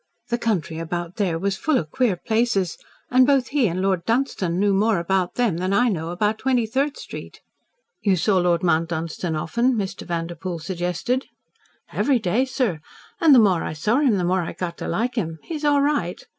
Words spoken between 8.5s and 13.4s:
Mount Dunstan often?" Mr. Vanderpoel suggested. "Every day, sir. And the